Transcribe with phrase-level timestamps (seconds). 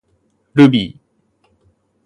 [0.55, 0.99] ルビー